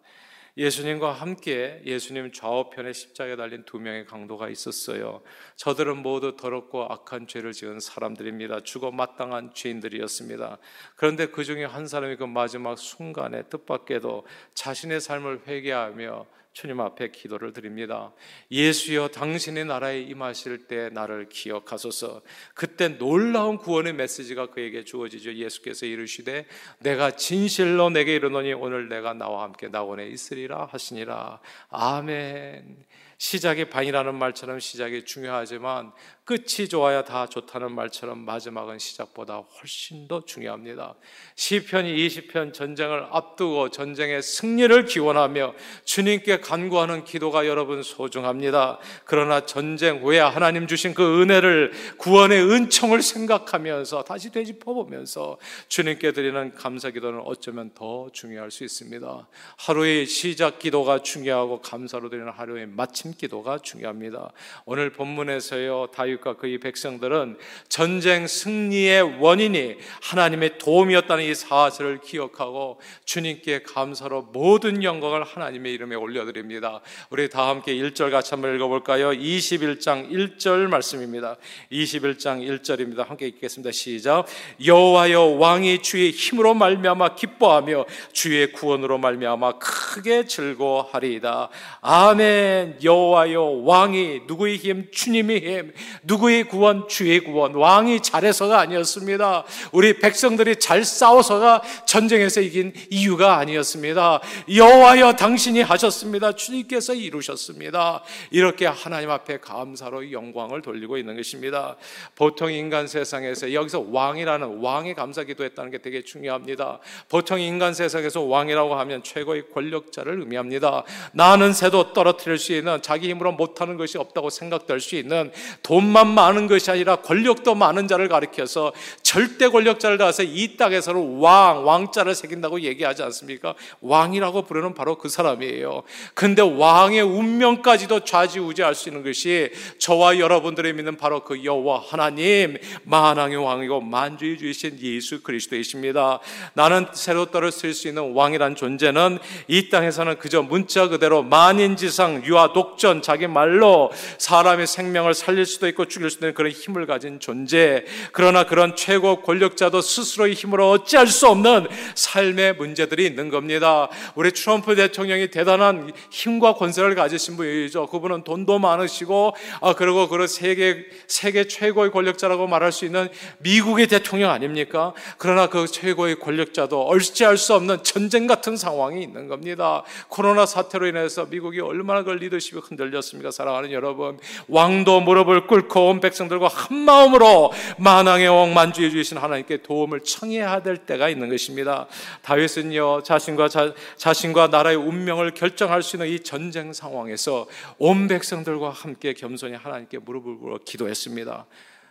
예수님과 0.58 1.12
함께 1.12 1.80
예수님 1.86 2.32
좌우편에 2.32 2.92
십자가에 2.92 3.36
달린 3.36 3.62
두 3.64 3.78
명의 3.78 4.04
강도가 4.04 4.48
있었어요. 4.48 5.22
저들은 5.54 5.98
모두 5.98 6.34
더럽고 6.34 6.82
악한 6.82 7.28
죄를 7.28 7.52
지은 7.52 7.78
사람들입니다. 7.78 8.64
죽어 8.64 8.90
마땅한 8.90 9.54
죄인들이었습니다. 9.54 10.58
그런데 10.96 11.26
그 11.26 11.44
중에 11.44 11.64
한 11.64 11.86
사람이 11.86 12.16
그 12.16 12.24
마지막 12.24 12.76
순간에 12.76 13.44
뜻밖에도 13.44 14.26
자신의 14.54 15.00
삶을 15.00 15.42
회개하며 15.46 16.26
주님 16.58 16.80
앞에 16.80 17.12
기도를 17.12 17.52
드립니다. 17.52 18.12
예수여 18.50 19.08
당신의 19.08 19.66
나라에 19.66 20.00
임하실 20.00 20.66
때 20.66 20.88
나를 20.90 21.28
기억하소서. 21.28 22.22
그때 22.54 22.98
놀라운 22.98 23.58
구원의 23.58 23.92
메시지가 23.92 24.46
그에게 24.46 24.82
주어지죠. 24.82 25.34
예수께서 25.34 25.86
이르시되 25.86 26.46
내가 26.80 27.12
진실로 27.12 27.90
내게 27.90 28.16
이르노니 28.16 28.54
오늘 28.54 28.88
내가 28.88 29.14
나와 29.14 29.44
함께 29.44 29.68
나원에 29.68 30.08
있으리라 30.08 30.47
하시니라. 30.56 31.40
아멘. 31.70 32.84
시작이 33.18 33.68
반이라는 33.68 34.14
말처럼 34.14 34.60
시작이 34.60 35.04
중요하지만 35.04 35.92
끝이 36.28 36.68
좋아야 36.68 37.04
다 37.04 37.26
좋다는 37.26 37.72
말처럼 37.72 38.18
마지막은 38.18 38.78
시작보다 38.78 39.38
훨씬 39.38 40.06
더 40.08 40.26
중요합니다. 40.26 40.94
시편 41.36 41.86
20편 41.86 42.52
전쟁을 42.52 43.06
앞두고 43.10 43.70
전쟁의 43.70 44.20
승리를 44.20 44.84
기원하며 44.84 45.54
주님께 45.86 46.40
간구하는 46.40 47.04
기도가 47.04 47.46
여러분 47.46 47.82
소중합니다. 47.82 48.78
그러나 49.06 49.46
전쟁 49.46 50.02
후에 50.02 50.18
하나님 50.18 50.66
주신 50.66 50.92
그 50.92 51.22
은혜를 51.22 51.72
구원의 51.96 52.42
은총을 52.42 53.00
생각하면서 53.00 54.04
다시 54.04 54.30
되짚어 54.30 54.74
보면서 54.74 55.38
주님께 55.68 56.12
드리는 56.12 56.54
감사 56.54 56.90
기도는 56.90 57.22
어쩌면 57.24 57.70
더 57.74 58.10
중요할 58.12 58.50
수 58.50 58.64
있습니다. 58.64 59.26
하루의 59.56 60.04
시작 60.04 60.58
기도가 60.58 60.98
중요하고 60.98 61.62
감사로 61.62 62.10
드리는 62.10 62.30
하루의 62.30 62.66
마침 62.66 63.14
기도가 63.16 63.60
중요합니다. 63.60 64.30
오늘 64.66 64.92
본문에서요 64.92 65.86
다윗 65.94 66.17
다윗과 66.18 66.34
그의 66.36 66.58
백성들은 66.58 67.36
전쟁 67.68 68.26
승리의 68.26 69.18
원인이 69.20 69.76
하나님의 70.02 70.58
도움이었다는 70.58 71.24
이 71.24 71.34
사실을 71.34 72.00
기억하고 72.00 72.80
주님께 73.04 73.62
감사로 73.62 74.28
모든 74.32 74.82
영광을 74.82 75.24
하나님의 75.24 75.72
이름에 75.74 75.96
올려드립니다. 75.96 76.80
우리 77.10 77.28
다 77.28 77.48
함께 77.48 77.74
1절 77.74 78.10
같이 78.10 78.30
한번 78.30 78.54
읽어볼까요? 78.54 79.10
21장 79.10 80.10
1절 80.10 80.68
말씀입니다. 80.68 81.36
21장 81.72 82.46
1절입니다. 82.60 83.06
함께 83.06 83.26
읽겠습니다. 83.28 83.72
시작. 83.72 84.26
여호와여 84.64 85.36
왕이 85.38 85.82
주의 85.82 86.10
힘으로 86.10 86.54
말미암아 86.54 87.14
기뻐하며 87.14 87.86
주의 88.12 88.52
구원으로 88.52 88.98
말미암아 88.98 89.58
크게 89.58 90.26
즐거워하리이다. 90.26 91.48
아멘. 91.80 92.78
여호와 92.82 93.18
여호와여 93.18 93.62
왕이 93.64 94.22
누구의 94.26 94.56
힘 94.56 94.90
주님의 94.90 95.40
힘 95.40 95.72
누구의 96.08 96.44
구원 96.44 96.88
주의 96.88 97.20
구원 97.20 97.54
왕이 97.54 98.00
잘해서가 98.00 98.58
아니었습니다. 98.58 99.44
우리 99.72 99.98
백성들이 99.98 100.56
잘 100.56 100.82
싸워서가 100.84 101.62
전쟁에서 101.86 102.40
이긴 102.40 102.72
이유가 102.90 103.36
아니었습니다. 103.36 104.20
여호와여 104.52 105.12
당신이 105.12 105.60
하셨습니다. 105.60 106.32
주님께서 106.32 106.94
이루셨습니다. 106.94 108.02
이렇게 108.30 108.64
하나님 108.66 109.10
앞에 109.10 109.38
감사로 109.40 110.10
영광을 110.10 110.62
돌리고 110.62 110.96
있는 110.96 111.14
것입니다. 111.16 111.76
보통 112.14 112.50
인간 112.50 112.86
세상에서 112.86 113.52
여기서 113.52 113.84
왕이라는 113.90 114.60
왕의 114.60 114.94
감사 114.94 115.24
기도했다는 115.24 115.70
게 115.70 115.78
되게 115.78 116.02
중요합니다. 116.02 116.78
보통 117.10 117.38
인간 117.38 117.74
세상에서 117.74 118.22
왕이라고 118.22 118.74
하면 118.76 119.02
최고의 119.02 119.50
권력자를 119.52 120.20
의미합니다. 120.20 120.84
나는 121.12 121.52
새도 121.52 121.92
떨어뜨릴 121.92 122.38
수 122.38 122.54
있는 122.54 122.80
자기 122.80 123.10
힘으로 123.10 123.32
못하는 123.32 123.76
것이 123.76 123.98
없다고 123.98 124.30
생각될 124.30 124.80
수 124.80 124.96
있는 124.96 125.30
돈만 125.62 125.97
많은 126.04 126.46
것이 126.46 126.70
아니라 126.70 126.96
권력도 126.96 127.54
많은 127.54 127.88
자를 127.88 128.08
가리켜서 128.08 128.72
절대 129.02 129.48
권력자를 129.48 129.98
나서 129.98 130.22
이 130.22 130.56
땅에서는 130.56 131.18
왕, 131.18 131.66
왕자를 131.66 132.14
새긴다고 132.14 132.60
얘기하지 132.60 133.02
않습니까? 133.04 133.54
왕이라고 133.80 134.42
부르는 134.42 134.74
바로 134.74 134.98
그 134.98 135.08
사람이에요. 135.08 135.82
근데 136.14 136.42
왕의 136.42 137.02
운명까지도 137.02 138.04
좌지우지할 138.04 138.74
수 138.74 138.88
있는 138.88 139.02
것이 139.02 139.50
저와 139.78 140.18
여러분들이 140.18 140.72
믿는 140.72 140.96
바로 140.96 141.24
그 141.24 141.44
여호와 141.44 141.82
하나님, 141.86 142.56
만왕의 142.84 143.36
왕이고 143.36 143.80
만주의 143.80 144.38
주이신 144.38 144.78
예수 144.82 145.22
그리스도이십니다. 145.22 146.20
나는 146.54 146.86
새로 146.92 147.26
떨어뜨릴 147.26 147.74
수 147.74 147.88
있는 147.88 148.12
왕이란 148.14 148.54
존재는 148.54 149.18
이 149.48 149.68
땅에서는 149.68 150.18
그저 150.18 150.42
문자 150.42 150.88
그대로 150.88 151.22
만인지상 151.22 152.24
유아 152.24 152.52
독전 152.52 153.02
자기 153.02 153.26
말로 153.26 153.90
사람의 154.18 154.66
생명을 154.66 155.14
살릴 155.14 155.46
수도 155.46 155.68
있고 155.68 155.86
죽일 155.88 156.10
수도 156.10 156.26
있는 156.26 156.34
그런 156.34 156.52
힘을 156.52 156.86
가진 156.86 157.20
존재. 157.20 157.84
그러나 158.12 158.44
그런 158.44 158.76
최고 158.76 159.22
권력자도 159.22 159.80
스스로의 159.80 160.34
힘으로 160.34 160.70
어찌할 160.70 161.06
수 161.06 161.28
없는 161.28 161.66
삶의 161.94 162.56
문제들이 162.56 163.06
있는 163.06 163.28
겁니다. 163.28 163.88
우리 164.14 164.32
트럼프 164.32 164.74
대통령이 164.74 165.28
대단한 165.28 165.92
힘과 166.10 166.54
권세를 166.54 166.94
가지신 166.94 167.36
분이죠. 167.36 167.86
그분은 167.86 168.24
돈도 168.24 168.58
많으시고 168.58 169.34
아 169.60 169.74
그리고 169.74 170.08
그 170.08 170.26
세계 170.26 170.86
세계 171.06 171.46
최고의 171.46 171.90
권력자라고 171.90 172.46
말할 172.46 172.72
수 172.72 172.84
있는 172.84 173.08
미국의 173.38 173.86
대통령 173.86 174.30
아닙니까? 174.30 174.92
그러나 175.16 175.48
그 175.48 175.66
최고의 175.66 176.18
권력자도 176.18 176.82
얼지할 176.82 177.36
수 177.36 177.54
없는 177.54 177.82
전쟁 177.82 178.26
같은 178.26 178.56
상황이 178.56 179.02
있는 179.02 179.28
겁니다. 179.28 179.84
코로나 180.08 180.46
사태로 180.46 180.86
인해서 180.86 181.26
미국이 181.26 181.60
얼마나 181.60 182.02
그 182.02 182.10
리더십이 182.10 182.60
흔들렸습니까? 182.60 183.30
사랑하는 183.30 183.72
여러분, 183.72 184.18
왕도 184.48 185.00
무릎을 185.00 185.46
꿇고 185.46 185.67
온 185.76 186.00
백성들과 186.00 186.48
한 186.48 186.76
마음으로 186.78 187.52
만왕의 187.78 188.28
왕 188.28 188.54
만주해 188.54 188.90
주신 188.90 189.18
하나님께 189.18 189.62
도움을 189.62 190.00
청해야 190.00 190.62
될 190.62 190.78
때가 190.78 191.08
있는 191.08 191.28
것입니다. 191.28 191.86
다윗은요 192.22 193.02
자신과 193.02 193.48
자, 193.48 193.74
자신과 193.96 194.48
나라의 194.48 194.76
운명을 194.76 195.32
결정할 195.34 195.82
수 195.82 195.96
있는 195.96 196.08
이 196.08 196.20
전쟁 196.20 196.72
상황에서 196.72 197.46
온 197.78 198.08
백성들과 198.08 198.70
함께 198.70 199.12
겸손히 199.12 199.54
하나님께 199.54 199.98
무릎을 199.98 200.38
꿇어 200.38 200.58
기도했습니다. 200.64 201.46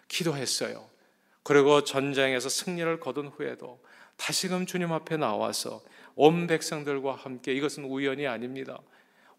기도했어요. 0.08 0.86
그리고 1.44 1.84
전쟁에서 1.84 2.50
승리를 2.50 3.00
거둔 3.00 3.28
후에도 3.28 3.80
다시금 4.18 4.66
주님 4.66 4.92
앞에 4.92 5.18
나와서 5.18 5.82
온 6.16 6.48
백성들과 6.48 7.14
함께 7.16 7.54
이것은 7.54 7.86
우연이 7.86 8.28
아닙니다. 8.28 8.80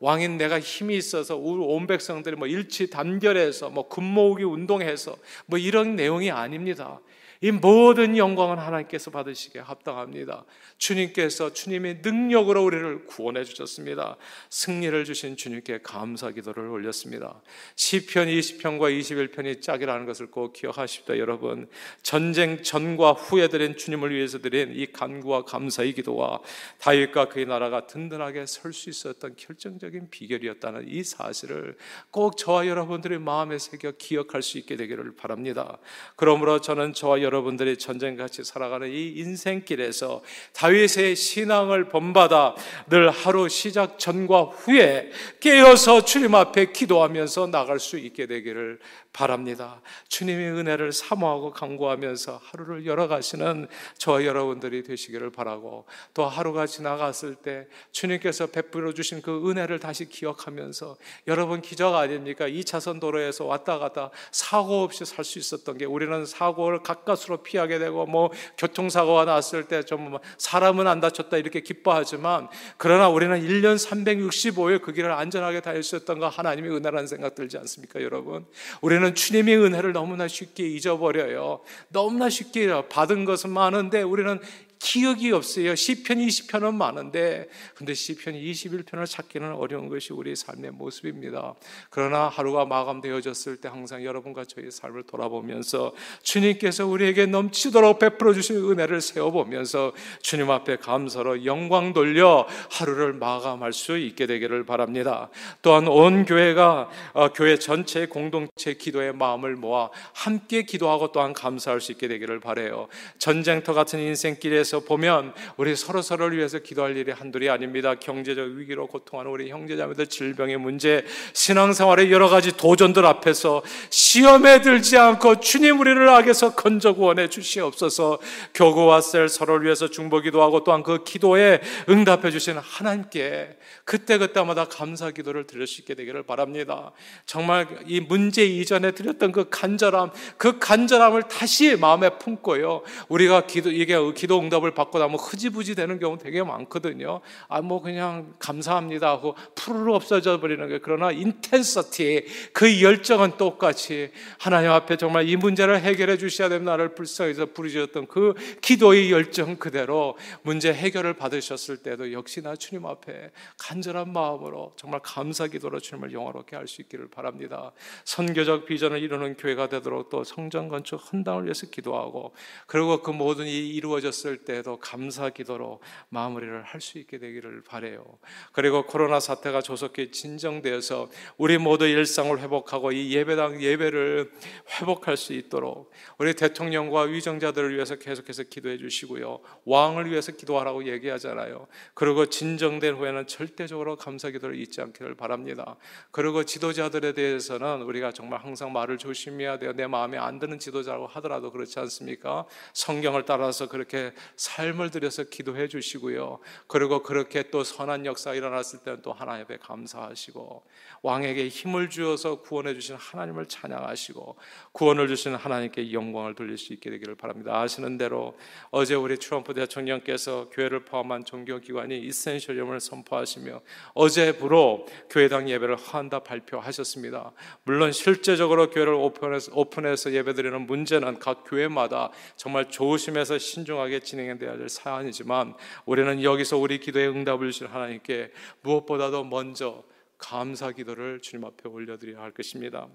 왕인 0.01 0.39
내가 0.39 0.61
힘이 0.61 0.97
있어서 0.97 1.37
우리 1.37 1.63
온 1.63 1.87
백성들이 1.87 2.37
뭐 2.37 2.47
일치 2.47 2.89
단결해서 2.89 3.71
뭐 3.71 3.89
금모으기 3.89 4.45
운동해서 4.45 5.17
뭐 5.47 5.59
이런 5.59 5.97
내용이 5.97 6.31
아닙니다. 6.31 7.01
이 7.41 7.51
모든 7.51 8.17
영광은 8.17 8.59
하나님께서 8.59 9.11
받으시기에 9.11 9.61
합당합니다. 9.63 10.45
주님께서 10.79 11.53
주님의 11.53 12.01
능력으로 12.03 12.65
우리를 12.65 13.05
구원해 13.05 13.45
주셨습니다. 13.45 14.17
승리를 14.51 15.05
주신 15.05 15.37
주님께 15.37 15.81
감사 15.83 16.31
기도를 16.31 16.69
올렸습니다. 16.69 17.43
시편 17.77 18.29
20편과 18.29 18.99
21편이 18.99 19.61
짝이라는 19.61 20.07
것을 20.07 20.31
꼭 20.31 20.53
기억하십시오, 20.53 21.19
여러분. 21.19 21.69
전쟁 22.03 22.63
전과 22.63 23.13
후에 23.13 23.49
드린 23.49 23.77
주님을 23.77 24.15
위해서 24.15 24.39
드린 24.39 24.73
이 24.75 24.87
간구와 24.87 25.45
감사의 25.45 25.93
기도와 25.93 26.41
다윗과 26.79 27.29
그의 27.29 27.47
나라가 27.47 27.87
든든하게 27.87 28.47
설 28.47 28.73
수 28.79 28.89
있었던 28.91 29.35
결정적인 29.37 30.11
비결이었다는 30.11 30.87
이 30.89 31.03
사실을 31.03 31.77
꼭 32.11 32.37
저와 32.37 32.67
여러분들의 32.67 33.19
마음에 33.19 33.59
새겨 33.59 33.93
기억할 33.99 34.43
수 34.43 34.59
있게 34.59 34.77
되기를 34.77 35.17
바랍니다. 35.17 35.79
그러므로 36.17 36.61
저는 36.61 36.95
저와 36.95 37.23
여러분들이 37.29 37.77
전쟁 37.77 38.17
같이 38.17 38.43
살아가는 38.43 38.91
이 38.91 39.13
인생길에서 39.17 40.23
다윗의 40.53 41.15
신앙을 41.15 41.89
본받아 41.89 42.57
늘 42.89 43.11
하루 43.11 43.49
시작 43.49 43.99
전과 43.99 44.43
후에 44.43 45.11
깨어서 45.41 46.05
주님 46.05 46.35
앞에 46.35 46.73
기도하면서 46.73 47.49
나갈 47.49 47.79
수 47.79 47.99
있게 47.99 48.27
되기를 48.27 48.81
바랍니다. 49.13 49.81
주님의 50.09 50.51
은혜를 50.53 50.93
사모하고 50.93 51.53
간구하면서 51.53 52.41
하루를 52.43 52.87
열어가시는 52.87 53.69
저와 53.99 54.25
여러분들이 54.25 54.83
되시기를 54.83 55.31
바라고 55.31 55.87
또 56.15 56.27
하루가 56.27 56.67
지나갔을 56.67 57.37
때 57.37 57.67
주님께서 57.93 58.47
베풀어 58.49 58.93
주신 58.93 59.23
그 59.23 59.49
은혜를 59.51 59.79
다시 59.79 60.09
기억하면서 60.09 60.97
여러분 61.27 61.61
기적 61.61 61.95
아닙니까? 61.95 62.47
2차선 62.49 63.01
도로에서 63.01 63.45
왔다 63.45 63.79
갔다 63.79 64.11
사고 64.31 64.83
없이 64.83 65.05
살 65.05 65.29
수 65.29 65.39
있었던 65.39 65.79
게 65.79 65.85
우리는 65.85 66.25
사고를 66.25 66.83
가까스 66.83 67.18
로 67.29 67.39
피하게 67.39 67.81
되고 67.81 68.07
뭐 68.07 68.31
교통사고가 68.57 69.25
났을 69.25 69.65
때 69.65 69.83
좀 69.89 70.19
사람은 70.37 70.87
안 70.87 71.01
다쳤다 71.01 71.39
이렇게 71.39 71.61
기뻐하지만 71.61 72.49
그러나 72.77 73.09
우리는 73.09 73.41
1년 73.41 73.77
365일 73.77 74.83
그 74.83 74.93
길을 74.93 75.11
안전하게 75.13 75.63
있었던 75.79 76.19
거 76.19 76.29
하나님의 76.29 76.71
은혜라는 76.71 77.07
생각 77.07 77.35
들지 77.35 77.57
않습니까, 77.59 78.03
여러분? 78.03 78.47
우리는 78.81 79.15
주님의 79.15 79.57
은혜를 79.59 79.93
너무나 79.93 80.29
쉽게 80.29 80.67
잊어버려요. 80.69 81.61
너무나 81.89 82.29
쉽게 82.29 82.89
받은 82.89 83.25
것은 83.25 83.51
많은데 83.51 84.03
우리는 84.03 84.41
기억이 84.79 85.33
없어요. 85.33 85.75
시편 85.75 86.19
20편은 86.19 86.75
많은데 86.75 87.49
근데 87.75 87.95
시편 87.95 88.35
21편을 88.35 89.07
찾기는 89.07 89.53
어려운 89.53 89.89
것이 89.89 90.13
우리의 90.13 90.37
삶의 90.37 90.73
모습입니다. 90.73 91.55
그러나 91.91 92.29
하루가 92.29 92.65
마감되어졌을 92.65 93.57
때 93.57 93.69
항상 93.69 94.05
여러분과 94.05 94.45
저희 94.45 94.71
삶을 94.71 95.05
돌아보면서 95.05 95.93
주님께서 96.23 96.87
우리에게 96.87 97.27
넘치도록 97.27 97.99
베풀어 97.99 98.33
주신 98.33 98.57
은혜를 98.57 99.01
세워 99.01 99.31
보면서 99.31 99.93
주님 100.23 100.51
앞에 100.51 100.77
감사로 100.77 101.45
영광 101.45 101.93
돌려 101.93 102.47
하루를 102.71 103.15
마감할 103.15 103.73
수 103.73 103.99
있게 103.99 104.27
되기를 104.27 104.65
바랍니다. 104.65 105.31
또한 105.63 105.89
온 105.89 106.25
교회가 106.25 106.89
어, 107.15 107.33
교회 107.33 107.59
전체 107.59 108.07
공동체 108.07 108.75
기도의 108.75 109.13
마음을 109.15 109.57
모아 109.57 109.91
함께 110.13 110.63
기도하고 110.63 111.13
또한 111.13 111.33
감사할 111.33 111.81
수 111.81 111.93
있게 111.93 112.09
되기를 112.09 112.41
바래요. 112.41 112.89
전쟁터 113.19 113.75
같은 113.75 113.99
인생길에 113.99 114.65
위해서 114.69 114.81
보면 114.81 115.33
우리 115.57 115.75
서로 115.75 116.03
서로를 116.03 116.37
위해서 116.37 116.59
기도할 116.59 116.97
일이 116.97 117.11
한둘이 117.11 117.49
아닙니다. 117.49 117.95
경제적 117.95 118.51
위기로 118.51 118.87
고통하는 118.87 119.31
우리 119.31 119.51
형제자매들 119.51 120.07
질병의 120.07 120.59
문제, 120.59 121.05
신앙생활의 121.33 122.13
여러 122.13 122.29
가지 122.29 122.55
도전들 122.55 123.07
앞에서 123.07 123.63
시험에 123.91 124.61
들지 124.61 124.99
않고 124.99 125.41
주님 125.41 125.81
우리를 125.81 126.07
악에서 126.09 126.55
건져 126.55 126.93
구원해 126.93 127.29
주시옵소서. 127.29 128.19
교구와 128.55 129.01
셀 129.01 129.29
서로를 129.29 129.65
위해서 129.65 129.89
중보기도 129.89 130.43
하고 130.43 130.63
또한 130.65 130.83
그 130.83 131.03
기도에 131.03 131.61
응답해 131.89 132.31
주시는 132.31 132.61
하나님께 132.63 133.57
그때 133.85 134.19
그때마다 134.19 134.67
감사 134.67 135.11
기도를 135.11 135.47
드릴 135.47 135.67
수 135.67 135.81
있게 135.81 135.95
되기를 135.95 136.25
바랍니다. 136.25 136.93
정말 137.25 137.67
이 137.87 138.01
문제 138.01 138.45
이전에 138.45 138.91
드렸던 138.91 139.33
그 139.33 139.49
간절함, 139.49 140.11
그 140.37 140.59
간절함을 140.59 141.23
다시 141.23 141.77
마음에 141.77 142.11
품고요. 142.19 142.83
우리가 143.09 143.47
기도 143.47 143.71
이게 143.71 143.97
기도 144.13 144.39
응답 144.41 144.58
응답을 144.59 144.73
받고 144.73 144.99
나면 144.99 145.19
흐지부지 145.19 145.75
되는 145.75 145.99
경우 145.99 146.19
되게 146.19 146.43
많거든요. 146.43 147.21
아, 147.49 147.61
뭐 147.61 147.83
그냥 147.83 148.35
감사합니다 148.39 149.09
하고 149.09 149.35
푸르르 149.55 149.93
없어져 149.95 150.41
버리는 150.41 150.67
게 150.69 150.79
그러나 150.81 151.11
인텐서티 151.11 152.27
그 152.53 152.83
열정은 152.83 153.37
똑같이 153.37 154.13
하나님 154.39 154.71
앞에 154.71 154.97
정말 154.97 155.29
이 155.29 155.37
문제를 155.37 155.81
해결해 155.81 156.17
주셔야 156.19 156.49
되는 156.49 156.65
나를 156.65 156.95
불쌍해서 156.95 157.47
부르셨던 157.47 158.07
그 158.07 158.35
기도의 158.61 159.11
열정 159.11 159.57
그대로 159.57 160.17
문제 160.43 160.73
해결을 160.73 161.15
받으셨을 161.15 161.79
때도 161.79 162.13
역시나 162.13 162.57
주님 162.57 162.87
앞에 162.87 163.31
간절한 163.59 164.13
마음으로 164.13 164.75
정말 164.77 165.01
감사 165.03 165.47
기도로 165.47 165.81
주님을 165.81 166.13
영화롭게 166.13 166.55
할 166.57 166.69
수 166.69 166.83
있기를 166.83 167.09
바랍니다. 167.09 167.73
선교적 168.05 168.67
비전을 168.67 169.03
이루는 169.03 169.37
교회가 169.37 169.71
되도록 169.71 170.11
또 170.11 170.23
성전 170.23 170.69
건축 170.69 170.97
헌당을 170.97 171.45
위해서 171.45 171.67
기도하고 171.67 172.35
그리고 172.67 173.01
그 173.03 173.11
모든 173.11 173.47
일이 173.47 173.71
이루어졌을 173.75 174.45
때에도 174.49 174.79
감사 174.79 175.29
기도로 175.29 175.81
마무리를 176.09 176.63
할 176.63 176.79
수 176.81 176.99
있게 176.99 177.19
되기를 177.19 177.63
바래요. 177.65 178.05
그리고 178.53 178.87
코로나 178.87 179.21
사태가 179.21 179.63
조속히 179.63 180.11
진정되어서 180.11 181.11
우리 181.37 181.59
모두 181.59 181.87
일상을 181.87 182.39
회복하고 182.39 182.93
이 182.93 183.13
예배당 183.15 183.61
예배를 183.61 184.33
회복할 184.81 185.17
수 185.17 185.33
있도록 185.33 185.91
우리 186.19 186.35
대통령과 186.35 187.03
위정자들을 187.03 187.75
위해서 187.75 187.97
계속해서 187.97 188.45
기도해 188.45 188.79
주시고요. 188.79 189.41
왕을 189.65 190.11
위해서 190.11 190.33
기도하라고 190.33 190.87
얘기하잖아요. 190.87 191.67
그리고 191.95 192.27
진정된 192.27 192.95
후에는 192.95 193.27
절대적으로 193.27 193.97
감사 193.97 194.31
기도를 194.31 194.59
잊지 194.59 194.81
않기를 194.81 195.15
바랍니다. 195.17 195.77
그리고 196.11 196.45
지도자들에 196.45 197.13
대해서는 197.13 197.83
우리가 197.83 198.13
정말 198.13 198.41
항상 198.41 198.73
말을 198.73 198.99
조심해야 198.99 199.59
돼요. 199.59 199.73
내 199.73 199.87
마음에 199.87 200.17
안 200.17 200.39
드는 200.39 200.59
지도자라고 200.59 201.07
하더라도 201.09 201.51
그렇지 201.51 201.79
않습니까? 201.81 202.47
성경을 202.73 203.25
따라서 203.25 203.69
그렇게 203.69 204.13
삶을 204.39 204.91
들여서 204.91 205.25
기도해 205.25 205.67
주시고요. 205.67 206.39
그리고 206.69 207.03
그렇게 207.03 207.51
또 207.51 207.65
선한 207.65 208.07
역사가 208.07 208.37
일어났을 208.37 208.79
때는 208.81 209.03
또 209.03 209.13
하나님 209.13 209.43
앞에 209.43 209.59
감사하시고 209.59 210.63
왕에게 211.03 211.49
힘을 211.49 211.91
주어서 211.91 212.41
구원해 212.41 212.73
주신 212.75 212.95
하나님을 212.95 213.47
찬양하시고 213.47 214.37
구원을 214.73 215.09
주신 215.09 215.35
하나님께 215.35 215.93
영광을 215.93 216.37
돌릴 216.37 216.57
수 216.57 216.73
있게 216.73 216.89
되기를 216.89 217.17
바랍니다. 217.17 217.61
아시는 217.61 217.99
대로 217.99 218.39
어제 218.71 218.95
우리 218.95 219.19
트럼프 219.19 219.55
대통령께서 219.55 220.49
교회를 220.51 220.85
포함한 220.85 221.25
종교기관이 221.25 221.99
이센셜임을 221.99 222.79
선포하시며 222.79 223.61
어제부로 223.95 224.87
교회당 225.11 225.51
예배를 225.51 225.75
한다 225.77 226.21
발표하셨습니다. 226.21 227.33
물론 227.65 227.91
실제적으로 227.91 228.71
교회를 228.71 228.93
오픈해서, 228.95 229.51
오픈해서 229.55 230.13
예배드리는 230.13 230.61
문제는 230.67 231.19
각 231.19 231.43
교회마다 231.45 232.13
정말 232.37 232.71
조심해서 232.71 233.39
신중하게 233.39 234.01
진행 234.01 234.28
해야 234.29 234.57
될 234.57 234.69
사안이지만 234.69 235.55
우리는 235.87 236.23
여기서 236.23 236.59
우리 236.59 236.79
기도의 236.79 237.09
응답을 237.09 237.51
주신 237.51 237.67
하나님께 237.69 238.33
무엇보다도 238.63 239.25
먼저 239.25 239.85
감사 240.19 240.73
기도를 240.73 241.21
주님 241.21 241.45
앞에 241.45 241.69
올려드려야 241.69 242.23
할 242.23 242.33
것입니다. 242.33 242.89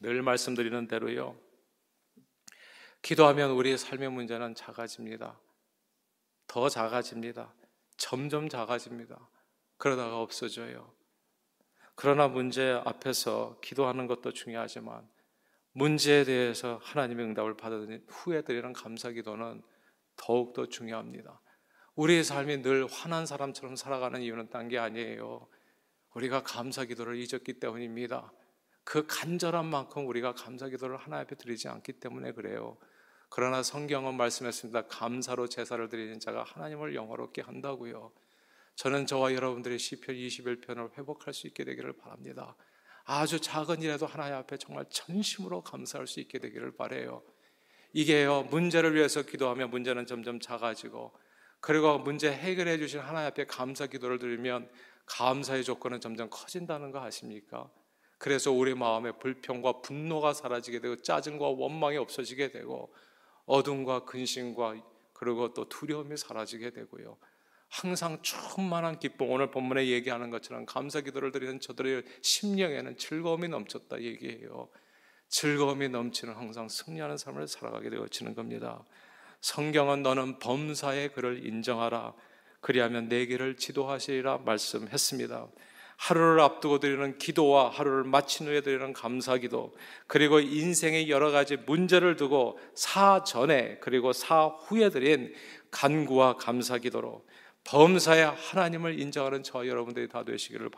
늘 0.00 0.22
말씀드리는 0.22 0.88
대로요. 0.88 1.36
기도하면 3.02 3.52
우리의 3.52 3.78
삶의 3.78 4.10
문제는 4.10 4.54
작아집니다. 4.54 5.38
더 6.46 6.68
작아집니다. 6.68 7.54
점점 7.96 8.48
작아집니다. 8.48 9.28
그러다가 9.78 10.20
없어져요. 10.20 10.92
그러나 11.94 12.28
문제 12.28 12.80
앞에서 12.84 13.58
기도하는 13.62 14.06
것도 14.06 14.32
중요하지만 14.32 15.08
문제에 15.72 16.24
대해서 16.24 16.80
하나님의 16.82 17.26
응답을 17.26 17.56
받은 17.56 18.04
후에 18.08 18.42
드리는 18.42 18.72
감사 18.72 19.10
기도는 19.10 19.62
더욱더 20.16 20.66
중요합니다. 20.66 21.40
우리의 21.94 22.24
삶이 22.24 22.62
늘 22.62 22.86
화난 22.86 23.26
사람처럼 23.26 23.76
살아가는 23.76 24.20
이유는 24.20 24.50
딴 24.50 24.68
게 24.68 24.78
아니에요. 24.78 25.48
우리가 26.14 26.42
감사 26.42 26.84
기도를 26.84 27.16
잊었기 27.16 27.60
때문입니다. 27.60 28.32
그 28.84 29.06
간절한 29.06 29.66
만큼 29.66 30.06
우리가 30.06 30.34
감사 30.34 30.68
기도를 30.68 30.96
하나 30.96 31.18
앞에 31.20 31.36
드리지 31.36 31.68
않기 31.68 31.94
때문에 31.94 32.32
그래요. 32.32 32.78
그러나 33.28 33.62
성경은 33.62 34.16
말씀했습니다. 34.16 34.86
감사로 34.86 35.48
제사를 35.48 35.88
드리는 35.88 36.20
자가 36.20 36.44
하나님을 36.44 36.94
영화롭게 36.94 37.42
한다고요. 37.42 38.12
저는 38.76 39.06
저와 39.06 39.34
여러분들의 39.34 39.78
시편 39.78 40.14
21편을 40.14 40.96
회복할 40.96 41.34
수 41.34 41.46
있게 41.46 41.64
되기를 41.64 41.94
바랍니다. 41.94 42.56
아주 43.04 43.40
작은 43.40 43.82
일에도 43.82 44.06
하나님 44.06 44.34
앞에 44.36 44.58
정말 44.58 44.84
전심으로 44.90 45.62
감사할 45.62 46.06
수 46.06 46.20
있게 46.20 46.38
되기를 46.38 46.76
바래요. 46.76 47.22
이게요 47.92 48.44
문제를 48.50 48.94
위해서 48.94 49.22
기도하면 49.22 49.70
문제는 49.70 50.06
점점 50.06 50.40
작아지고 50.40 51.12
그리고 51.60 51.98
문제 51.98 52.30
해결해 52.30 52.78
주신 52.78 53.00
하나님 53.00 53.28
앞에 53.28 53.46
감사 53.46 53.86
기도를 53.86 54.18
드리면 54.18 54.68
감사의 55.06 55.64
조건은 55.64 56.00
점점 56.00 56.28
커진다는 56.30 56.90
거 56.90 57.00
아십니까? 57.00 57.70
그래서 58.18 58.50
우리 58.50 58.74
마음에 58.74 59.12
불평과 59.12 59.80
분노가 59.82 60.32
사라지게 60.32 60.80
되고 60.80 61.02
짜증과 61.02 61.46
원망이 61.48 61.96
없어지게 61.96 62.50
되고 62.50 62.92
어둠과 63.46 64.04
근심과 64.04 64.76
그리고 65.12 65.54
또 65.54 65.68
두려움이 65.68 66.16
사라지게 66.16 66.70
되고요. 66.70 67.16
항상 67.68 68.20
충만한 68.22 68.98
기쁨 68.98 69.30
오늘 69.30 69.50
본문에 69.50 69.88
얘기하는 69.88 70.30
것처럼 70.30 70.66
감사 70.66 71.00
기도를 71.00 71.32
드리는 71.32 71.60
저들의 71.60 72.04
심령에는 72.22 72.96
즐거움이 72.96 73.48
넘쳤다 73.48 74.00
얘기해요. 74.02 74.68
즐거움이 75.28 75.88
넘치는 75.88 76.34
항상 76.34 76.68
승리하는 76.68 77.16
삶을 77.16 77.48
살아가게 77.48 77.90
되어지는 77.90 78.34
겁니다. 78.34 78.84
성경은 79.40 80.02
너는 80.02 80.38
범사의 80.38 81.12
그를 81.12 81.46
인정하라. 81.46 82.14
그리하면 82.60 83.08
내 83.08 83.26
길을 83.26 83.56
지도하시리라 83.56 84.38
말씀했습니다. 84.38 85.48
하루를 85.98 86.40
앞두고 86.40 86.78
드리는 86.78 87.16
기도와 87.18 87.70
하루를 87.70 88.04
마친 88.04 88.46
후에 88.46 88.60
드리는 88.60 88.92
감사 88.92 89.38
기도 89.38 89.74
그리고 90.06 90.40
인생의 90.40 91.08
여러 91.08 91.30
가지 91.30 91.56
문제를 91.56 92.16
두고 92.16 92.58
사전에 92.74 93.78
그리고 93.80 94.12
사후에 94.12 94.90
드린 94.90 95.32
간구와 95.70 96.36
감사 96.36 96.78
기도로 96.78 97.24
범사의 97.64 98.26
하나님을 98.26 99.00
인정하는 99.00 99.42
저 99.42 99.66
여러분들이 99.66 100.08
다 100.08 100.24
되시기를 100.24 100.70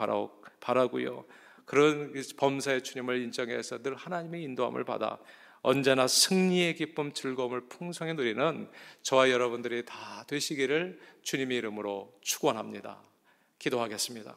바라고요. 0.61 1.25
그런 1.68 2.14
범사의 2.38 2.83
주님을 2.83 3.20
인정해서 3.20 3.83
늘 3.83 3.94
하나님의 3.94 4.42
인도함을 4.42 4.85
받아 4.85 5.18
언제나 5.61 6.09
승리의 6.09 6.76
기쁨, 6.76 7.12
즐거움을 7.12 7.68
풍성히 7.68 8.14
누리는 8.14 8.70
저와 9.02 9.31
여러분들이 9.31 9.85
다 9.85 10.24
되시기를 10.26 10.98
주님의 11.20 11.59
이름으로 11.59 12.18
축원합니다. 12.22 13.02
기도하겠습니다. 13.59 14.35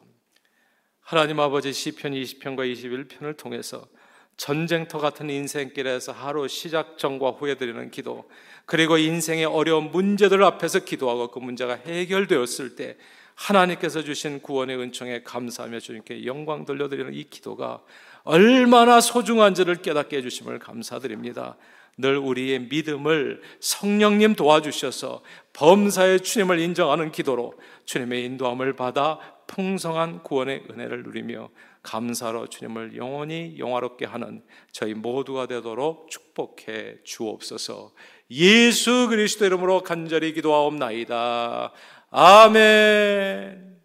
하나님 1.00 1.40
아버지 1.40 1.72
시편 1.72 2.12
20편과 2.12 2.70
21편을 2.70 3.38
통해서 3.38 3.88
전쟁터 4.36 5.00
같은 5.00 5.30
인생길에서 5.30 6.12
하루 6.12 6.50
시작 6.50 6.98
전과 6.98 7.32
후에 7.32 7.56
드리는 7.56 7.92
기도, 7.92 8.30
그리고 8.66 8.98
인생의 8.98 9.46
어려운 9.46 9.92
문제들 9.92 10.44
앞에서 10.44 10.80
기도하고 10.80 11.32
그 11.32 11.40
문제가 11.40 11.76
해결되었을 11.76 12.76
때 12.76 12.98
하나님께서 13.42 14.04
주신 14.04 14.40
구원의 14.40 14.78
은총에 14.78 15.24
감사하며 15.24 15.80
주님께 15.80 16.26
영광 16.26 16.66
돌려드리는 16.66 17.14
이 17.14 17.24
기도가 17.24 17.82
얼마나 18.24 19.02
소중한지를 19.02 19.82
깨닫게 19.82 20.18
해주심을 20.18 20.60
감사드립니다. 20.60 21.58
늘 21.98 22.18
우리의 22.18 22.68
믿음을 22.70 23.42
성령님 23.60 24.36
도와주셔서 24.36 25.24
범사의 25.54 26.22
주님을 26.22 26.60
인정하는 26.60 27.12
기도로 27.12 27.54
주님의 27.86 28.26
인도함을 28.26 28.76
받아 28.76 29.20
풍성한 29.48 30.24
구원의 30.24 30.66
은혜를 30.70 31.04
누리며 31.04 31.50
감사로 31.84 32.48
주님을 32.48 32.96
영원히 32.96 33.56
영화롭게 33.58 34.06
하는 34.06 34.44
저희 34.72 34.94
모두가 34.94 35.48
되도록 35.48 36.10
축복해 36.10 36.98
주옵소서. 37.04 37.92
예수 38.30 39.08
그리스도 39.10 39.46
이름으로 39.46 39.82
간절히 39.82 40.34
기도하옵나이다. 40.34 41.74
아멘. 42.12 43.71